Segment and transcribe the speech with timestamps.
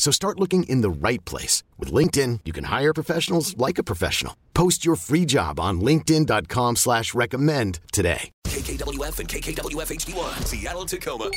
[0.00, 1.62] So start looking in the right place.
[1.78, 4.34] With LinkedIn, you can hire professionals like a professional.
[4.54, 8.30] Post your free job on linkedin.com slash recommend today.
[8.44, 11.30] KKWF and KKWF HD1, Seattle, Tacoma.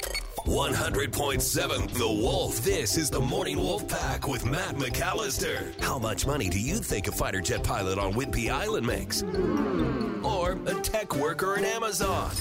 [0.45, 2.61] 100.7 The Wolf.
[2.61, 5.77] This is the Morning Wolf Pack with Matt McAllister.
[5.81, 9.23] How much money do you think a fighter jet pilot on Whidbey Island makes?
[11.03, 12.31] Or a tech worker in Amazon?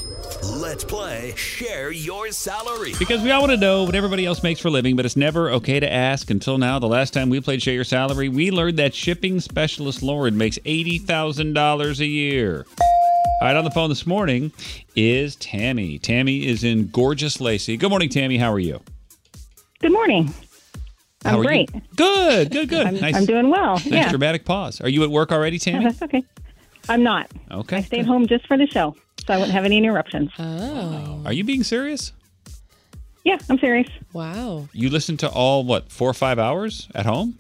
[0.45, 2.93] Let's play Share Your Salary.
[2.99, 5.17] Because we all want to know what everybody else makes for a living, but it's
[5.17, 6.79] never okay to ask until now.
[6.79, 10.59] The last time we played Share Your Salary, we learned that shipping specialist Lauren makes
[10.59, 12.67] $80,000 a year.
[13.41, 14.53] All right, on the phone this morning
[14.95, 15.99] is Tammi.
[15.99, 17.77] Tammi is in gorgeous Lacey.
[17.77, 18.39] Good morning, Tammi.
[18.39, 18.81] How are you?
[19.81, 20.33] Good morning.
[21.25, 21.75] How I'm great.
[21.75, 21.83] You?
[21.97, 22.87] Good, good, good.
[22.87, 23.75] I'm, nice, I'm doing well.
[23.75, 24.11] nice yeah.
[24.11, 24.81] dramatic pause.
[24.81, 25.85] Are you at work already, Tammi?
[25.85, 26.23] That's okay.
[26.89, 27.31] I'm not.
[27.51, 27.79] Okay.
[27.79, 30.31] I stayed home just for the show, so I wouldn't have any interruptions.
[30.39, 32.13] Oh, Are you being serious?
[33.25, 33.89] Yeah, I'm serious.
[34.13, 34.69] wow.
[34.73, 37.39] You listen to all, what, four or five hours at home?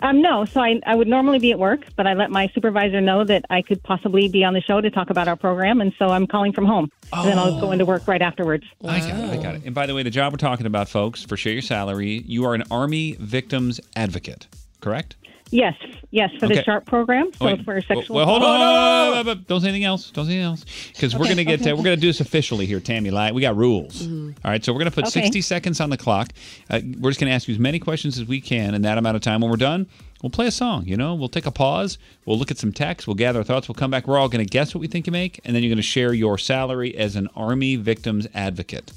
[0.00, 3.00] Um, no, so I, I would normally be at work, but I let my supervisor
[3.00, 5.94] know that I could possibly be on the show to talk about our program, and
[5.98, 6.90] so I'm calling from home.
[7.14, 8.64] And then I'll go into work right afterwards.
[8.84, 9.30] I got it.
[9.30, 9.62] I got it.
[9.64, 12.44] And by the way, the job we're talking about, folks, for Share Your Salary, you
[12.44, 14.48] are an Army Victims Advocate,
[14.80, 15.16] correct?
[15.52, 15.74] Yes,
[16.10, 16.56] yes, for Okay.
[16.56, 18.16] the Sharp program, so Wait, for sexual.
[18.16, 18.48] Well, hold on.
[18.56, 18.60] assault.
[18.60, 20.10] no, no, no, no, Don't say anything else.
[20.10, 20.64] Don't say anything else.
[20.92, 21.64] Because we're gonna get.
[21.64, 23.10] Uh, we're gonna do this officially here, Tammi.
[23.12, 23.32] Light.
[23.32, 24.06] We got rules.
[24.08, 24.64] All right.
[24.64, 25.22] So we're gonna put Okay.
[25.22, 26.32] 60 seconds on the clock.
[26.68, 29.14] Uh, we're just gonna ask you as many questions as we can in that amount
[29.14, 29.40] of time.
[29.40, 29.86] When we're done,
[30.20, 30.84] we'll play a song.
[30.86, 31.96] You know, we'll take a pause.
[32.24, 33.06] We'll look at some text.
[33.06, 33.68] We'll gather our thoughts.
[33.68, 34.08] We'll come back.
[34.08, 36.38] We're all gonna guess what we think you make, and then you're gonna share your
[36.38, 38.90] salary as an Army Victims Advocate.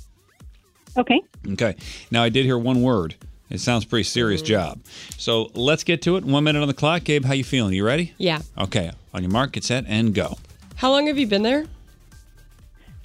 [0.97, 1.21] Okay.
[1.51, 1.75] Okay.
[2.09, 3.13] Now I did hear one word.
[3.49, 4.79] It sounds pretty serious job.
[5.17, 6.23] So let's get to it.
[6.23, 7.03] One minute on the clock.
[7.03, 7.73] Gabe, how you feeling?
[7.73, 8.13] You ready?
[8.17, 8.41] Yeah.
[8.57, 8.91] Okay.
[9.13, 10.37] On your mark, get set, and go.
[10.75, 11.65] How long have you been there?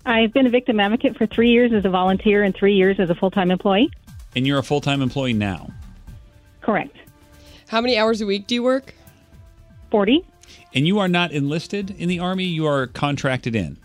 [0.07, 3.09] I've been a victim advocate for three years as a volunteer and three years as
[3.09, 3.91] a full time employee.
[4.37, 5.71] And you're a full time employee now.
[6.61, 6.97] Correct.
[7.69, 8.95] How many hours a week do you work?
[9.91, 10.25] 40.
[10.75, 13.79] And you are not enlisted in the Army, you are contracted in.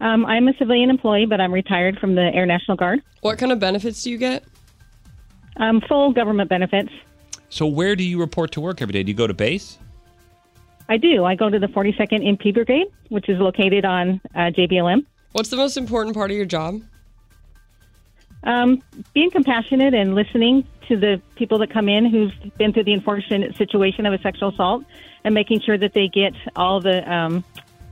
[0.00, 3.00] Um, I'm a civilian employee, but I'm retired from the Air National Guard.
[3.20, 4.44] What kind of benefits do you get?
[5.56, 6.90] Um, full government benefits.
[7.48, 9.02] So where do you report to work every day?
[9.02, 9.78] Do you go to base?
[10.88, 11.24] I do.
[11.24, 15.04] I go to the 42nd MP Brigade, which is located on uh, JBLM.
[15.32, 16.82] What's the most important part of your job?
[18.44, 18.82] Um,
[19.14, 23.56] being compassionate and listening to the people that come in who've been through the unfortunate
[23.56, 24.84] situation of a sexual assault
[25.24, 27.44] and making sure that they get all the um,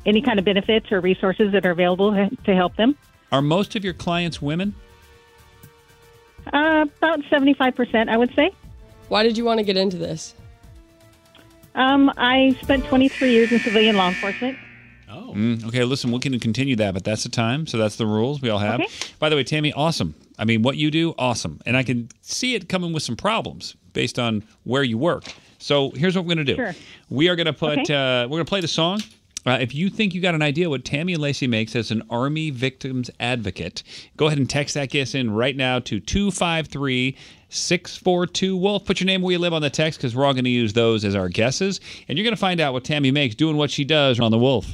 [0.05, 2.97] any kind of benefits or resources that are available to help them.
[3.31, 4.75] Are most of your clients women?
[6.53, 8.51] Uh, about 75%, I would say.
[9.09, 10.35] Why did you want to get into this?
[11.75, 14.59] Um, I spent 23 years in civilian law enforcement.
[15.09, 15.33] Oh.
[15.35, 17.67] Mm, okay, listen, we can continue that, but that's the time.
[17.67, 18.81] So that's the rules we all have.
[18.81, 18.89] Okay.
[19.19, 20.15] By the way, Tammi, awesome.
[20.39, 21.61] I mean, what you do, awesome.
[21.67, 25.25] And I can see it coming with some problems based on where you work.
[25.59, 26.57] So here's what we're going to do.
[26.57, 26.75] Sure.
[27.11, 27.95] We are going to put, Okay.
[27.95, 29.01] uh, we're going to play the song.
[29.47, 32.51] Uh, if you think you got an idea what Tammi Lacey makes as an Army
[32.51, 33.83] victims advocate,
[34.17, 37.17] go ahead and text that guess in right now to 253
[37.49, 38.85] 642 Wolf.
[38.85, 40.73] Put your name where you live on the text because we're all going to use
[40.73, 41.81] those as our guesses.
[42.07, 44.39] And you're going to find out what Tammi makes doing what she does on the
[44.39, 44.67] Wolf.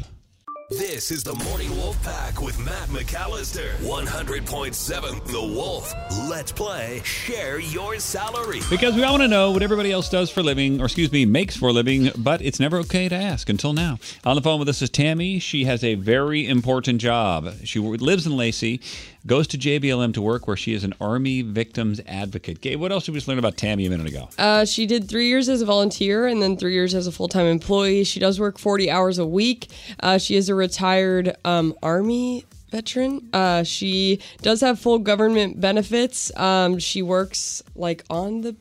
[0.68, 3.72] This is the Morning Wolf Pack with Matt McAllister.
[3.84, 5.94] 100.7 The Wolf.
[6.28, 8.58] Let's play Share Your Salary.
[8.68, 11.12] Because we all want to know what everybody else does for a living, or excuse
[11.12, 14.00] me, makes for a living, but it's never okay to ask until now.
[14.24, 15.38] On the phone with us is Tammi.
[15.38, 17.48] She has a very important job.
[17.62, 18.80] She lives in Lacey,
[19.24, 22.60] goes to JBLM to work where she is an Army victims advocate.
[22.60, 24.28] Gabe, what else did we just learn about Tammi a minute ago?
[24.36, 27.28] Uh, she did three years as a volunteer and then three years as a full
[27.28, 28.02] time employee.
[28.02, 29.68] She does work 40 hours a week.
[30.00, 33.28] Uh, she is a retired um, Army veteran.
[33.32, 36.36] Uh, she does have full government benefits.
[36.36, 38.56] Um, she works like on the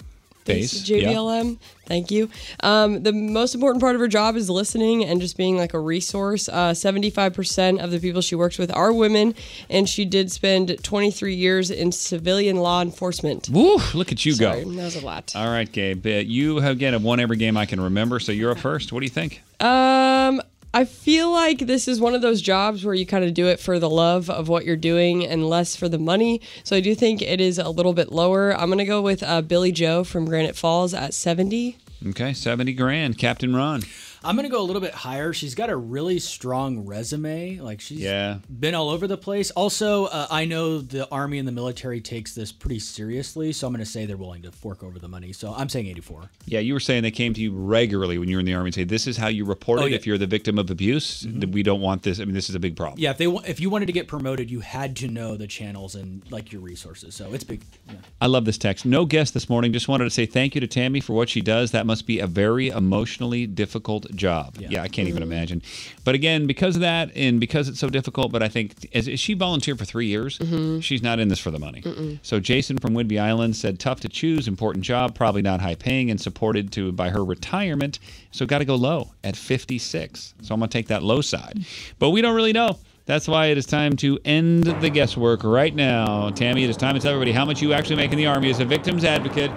[0.45, 1.11] Base, yeah.
[1.11, 1.57] JBLM.
[1.87, 2.29] Thank you.
[2.61, 5.79] Um, the most important part of her job is listening and just being like a
[5.79, 6.47] resource.
[6.47, 9.33] Uh, 75% of the people she works with are women,
[9.71, 13.49] and she did spend 23 years in civilian law enforcement.
[13.49, 13.77] Woo!
[13.95, 14.71] Look at you Sorry, go.
[14.71, 15.35] that was a lot.
[15.35, 16.05] All right, Gabe.
[16.05, 18.93] Uh, you again have won every game I can remember, so you're up first.
[18.93, 19.41] What do you think?
[19.59, 20.41] Um,
[20.75, 23.61] I feel like this is one of those jobs where you kind of do it
[23.61, 26.41] for the love of what you're doing and less for the money.
[26.65, 28.51] So I do think it is a little bit lower.
[28.51, 31.77] I'm going to go with uh, Billy Joe from Granite Falls at 70.
[32.09, 33.83] Okay, seventy grand, Captain Ron.
[34.25, 35.31] I'm gonna go a little bit higher.
[35.33, 37.59] She's got a really strong resume.
[37.59, 38.39] Like she's Yeah.
[38.49, 39.51] been all over the place.
[39.51, 43.73] Also, uh, I know the army and the military takes this pretty seriously, so I'm
[43.73, 45.31] gonna say they're willing to fork over the money.
[45.33, 46.31] So I'm saying 84.
[46.47, 48.69] Yeah, you were saying they came to you regularly when you were in the army
[48.69, 49.95] and say, "This is how you report it Oh, yeah.
[49.95, 51.25] if you're the victim of abuse.
[51.29, 52.19] that We don't want this.
[52.19, 54.07] I mean, this is a big problem." Yeah, if they if you wanted to get
[54.07, 57.13] promoted, you had to know the channels and like your resources.
[57.15, 57.61] So it's big.
[57.87, 57.95] Yeah.
[58.21, 58.85] I love this text.
[58.85, 59.71] No guest this morning.
[59.73, 61.71] Just wanted to say thank you to Tammi for what she does.
[61.71, 64.55] That must be a very emotionally difficult job.
[64.57, 65.31] Yeah, I can't even mm-hmm.
[65.31, 65.61] imagine.
[66.03, 69.19] But again, because of that and because it's so difficult, but I think as, as
[69.19, 70.79] she volunteered for three years, mm-hmm.
[70.79, 72.19] she's not in this for the money.
[72.21, 76.09] So Jason from Whidbey Island said, tough to choose, important job, probably not high paying,
[76.09, 77.99] and supported to by her retirement.
[78.31, 80.33] So got to go low at 56.
[80.41, 81.65] So I'm going to take that low side.
[81.99, 82.77] But we don't really know.
[83.05, 86.31] That's why it is time to end the guesswork right now.
[86.31, 88.49] Tammi, it is time to tell everybody how much you actually make in the Army
[88.49, 89.51] as a victim's advocate.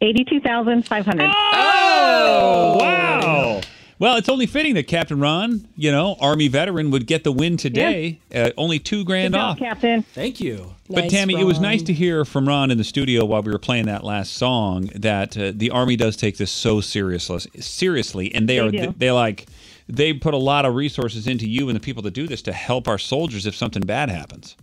[0.00, 1.30] Eighty-two thousand five hundred.
[1.52, 3.60] Oh, wow.
[3.98, 7.58] Well, it's only fitting that Captain Ron, you know, Army veteran, would get the win
[7.58, 8.18] today.
[8.34, 9.58] Uh, only two grand off.
[9.58, 10.02] Captain.
[10.02, 10.72] Thank you.
[10.88, 13.52] But Nice, Tammi, it was nice to hear from Ron in the studio while we
[13.52, 18.34] were playing that last song that uh, the Army does take this so seriously, seriously,
[18.34, 18.94] and they, They are do.
[18.96, 19.48] they like
[19.86, 22.52] they put a lot of resources into you and the people that do this to
[22.54, 24.56] help our soldiers if something bad happens.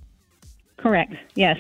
[0.77, 1.13] Correct.
[1.35, 1.59] Yes.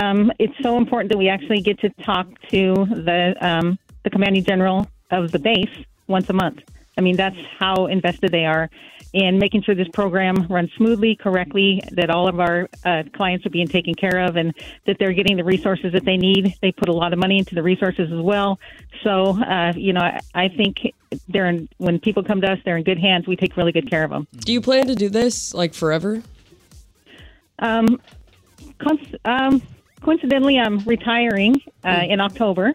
[0.00, 2.74] Um, it's so important that we actually get to talk to
[3.08, 5.74] the um, the commanding general of the base
[6.06, 6.60] once a month.
[6.96, 8.68] I mean, that's how invested they are
[9.12, 13.50] in making sure this program runs smoothly, correctly, that all of our uh, clients are
[13.50, 14.52] being taken care of, and
[14.86, 16.54] that they're getting the resources that they need.
[16.60, 18.60] They put a lot of money into the resources as well.
[19.02, 20.92] So, uh, you know, I, I think
[21.28, 23.26] they're in, when people come to us, they're in good hands.
[23.26, 24.26] We take really good care of them.
[24.44, 26.22] Do you plan to do this like forever?
[27.60, 28.00] Um,
[28.78, 29.62] cons- um,
[30.02, 32.72] coincidentally, I'm retiring uh, in October.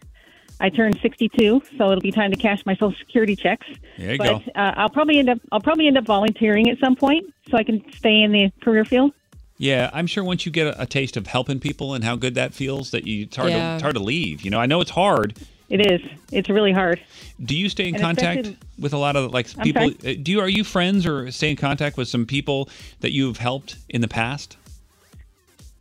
[0.60, 3.66] I turned 62, so it'll be time to cash my Social Security checks.
[3.98, 4.52] There you but go.
[4.56, 7.64] Uh, I'll probably end up I'll probably end up volunteering at some point, so I
[7.64, 9.12] can stay in the career field.
[9.58, 12.36] Yeah, I'm sure once you get a, a taste of helping people and how good
[12.36, 14.42] that feels, that you it's hard, to, it's hard to leave.
[14.44, 15.36] You know, I know it's hard.
[15.70, 16.02] It is.
[16.32, 17.02] It's really hard.
[17.44, 19.90] Do you stay in And contact with a lot of like I'm people?
[20.00, 20.18] sorry?
[20.18, 22.70] uh, Do you are you friends or stay in contact with some people
[23.00, 24.58] that you've helped in the past?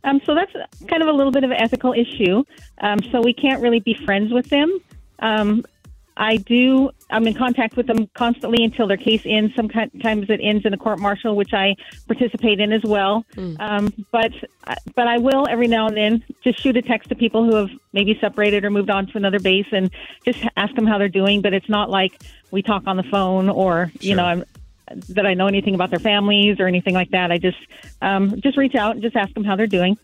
[0.03, 0.51] Um, so that's
[0.87, 2.43] kind of a little bit of an ethical issue.
[2.81, 4.79] Um, so we can't really be friends with them.
[5.19, 5.63] Um,
[6.15, 6.91] I do.
[7.09, 9.55] I'm in contact with them constantly until their case ends.
[9.55, 11.75] Sometimes it ends in a court martial, which I
[12.07, 13.25] participate in as well.
[13.59, 14.31] Um, but
[14.95, 17.69] but I will every now and then just shoot a text to people who have
[17.93, 19.89] maybe separated or moved on to another base and
[20.23, 21.41] just ask them how they're doing.
[21.41, 22.21] But it's not like
[22.51, 24.17] we talk on the phone or you Sure.
[24.17, 24.43] know I'm
[25.09, 27.31] that I know anything about their families or anything like that.
[27.31, 27.57] I just
[28.01, 29.97] um, just reach out and just ask them how they're doing.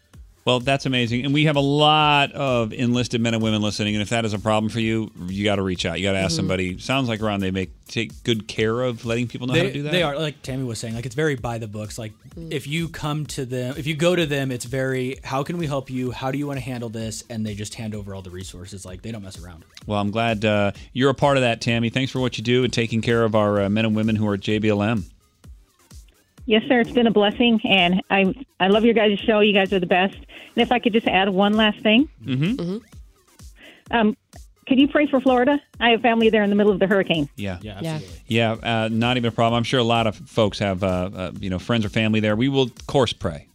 [0.49, 3.93] Well, that's amazing, and we have a lot of enlisted men and women listening.
[3.93, 5.99] And if that is a problem for you, you got to reach out.
[5.99, 6.79] You got to ask somebody.
[6.79, 9.83] Sounds like Ron, they make take good care of letting people know how to do
[9.83, 9.91] that.
[9.91, 11.99] they are like Tammi was saying, like it's very by the books.
[11.99, 15.59] Like if you come to them, if you go to them, it's very how can
[15.59, 16.09] we help you?
[16.09, 17.23] How do you want to handle this?
[17.29, 18.83] And they just hand over all the resources.
[18.87, 19.65] Like they don't mess around.
[19.85, 21.91] Well, I'm glad uh, you're a part of that, Tammi.
[21.91, 24.27] Thanks for what you do and taking care of our uh, men and women who
[24.27, 25.03] are at JBLM.
[26.49, 26.79] Yes, sir.
[26.79, 29.39] It's been a blessing, and I I love your guys' show.
[29.39, 30.15] You guys are the best.
[30.15, 32.77] And if I could just add one last thing, mm-hmm.
[33.91, 34.17] um,
[34.67, 35.61] could you pray for Florida?
[35.79, 37.29] I have family there in the middle of the hurricane.
[37.35, 37.59] Yeah.
[37.61, 37.93] Yeah, Yeah.
[37.93, 38.21] absolutely.
[38.27, 39.59] Yeah, uh, not even a problem.
[39.59, 42.35] I'm sure a lot of folks have, uh, uh, you know, friends or family there.
[42.35, 43.47] We will, of course, pray.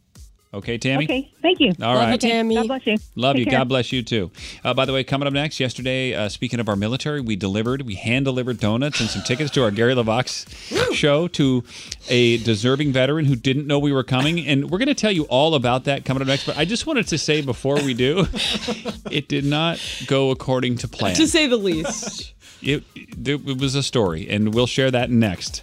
[0.55, 1.05] Okay, Tammi?
[1.05, 1.73] Okay, thank you.
[1.83, 2.23] All Love right.
[2.23, 2.55] you, Tammi.
[2.55, 2.97] God bless you.
[3.17, 3.51] Love Take you.
[3.51, 3.59] care.
[3.59, 4.31] God bless you too.
[4.63, 7.83] Uh, by the way, coming up next, yesterday, uh, speaking of our military, we delivered,
[7.83, 11.65] we hand delivered donuts and some tickets to our Gary LeVox show to
[12.09, 14.47] a deserving veteran who didn't know we were coming.
[14.47, 16.47] And we're going to tell you all about that coming up next.
[16.47, 18.27] But I just wanted to say before we do,
[19.11, 21.17] it did not go according to plan.
[21.17, 22.33] To say the least.
[22.63, 25.63] It, it was a story, and we'll share that next.